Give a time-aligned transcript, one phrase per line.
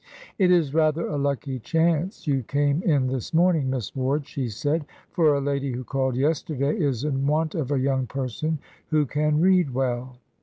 [0.39, 4.83] "'It is rather a lucky chance you came in this morning, Miss Ward,' she said,
[5.11, 8.57] 'for a lady who called yesterday is in want of a young person
[8.89, 10.17] who can read well.'